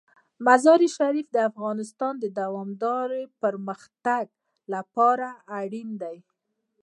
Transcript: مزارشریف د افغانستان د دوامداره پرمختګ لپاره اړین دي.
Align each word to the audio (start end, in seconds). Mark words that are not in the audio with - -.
مزارشریف 0.45 1.27
د 1.33 1.37
افغانستان 1.49 2.13
د 2.19 2.25
دوامداره 2.39 3.21
پرمختګ 3.41 4.25
لپاره 4.73 5.27
اړین 5.59 5.89
دي. 6.01 6.17